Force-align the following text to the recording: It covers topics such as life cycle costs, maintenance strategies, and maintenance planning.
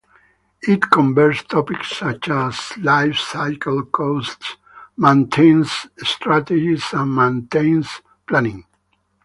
It 0.63 0.81
covers 0.89 1.43
topics 1.43 1.95
such 1.97 2.27
as 2.29 2.75
life 2.79 3.17
cycle 3.19 3.85
costs, 3.85 4.55
maintenance 4.97 5.85
strategies, 6.01 6.85
and 6.91 7.13
maintenance 7.13 8.01
planning. 8.25 8.65